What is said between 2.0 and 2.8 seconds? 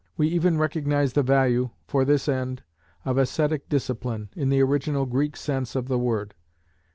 this end,